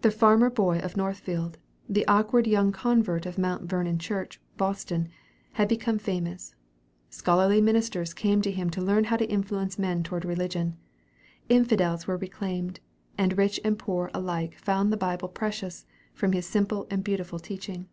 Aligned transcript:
The 0.00 0.10
farmer 0.10 0.48
boy 0.48 0.78
of 0.78 0.96
Northfield, 0.96 1.58
the 1.86 2.06
awkward 2.08 2.46
young 2.46 2.72
convert 2.72 3.26
of 3.26 3.36
Mount 3.36 3.68
Vernon 3.68 3.98
Church, 3.98 4.40
Boston, 4.56 5.10
had 5.56 5.68
become 5.68 5.98
famous. 5.98 6.54
Scholarly 7.10 7.60
ministers 7.60 8.14
came 8.14 8.40
to 8.40 8.50
him 8.50 8.70
to 8.70 8.80
learn 8.80 9.04
how 9.04 9.18
to 9.18 9.28
influence 9.28 9.78
men 9.78 10.02
toward 10.04 10.24
religion. 10.24 10.78
Infidels 11.50 12.06
were 12.06 12.16
reclaimed, 12.16 12.80
and 13.18 13.36
rich 13.36 13.60
and 13.62 13.78
poor 13.78 14.10
alike 14.14 14.54
found 14.58 14.90
the 14.90 14.96
Bible 14.96 15.28
precious, 15.28 15.84
from 16.14 16.32
his 16.32 16.46
simple 16.46 16.86
and 16.90 17.04
beautiful 17.04 17.38
teaching. 17.38 17.88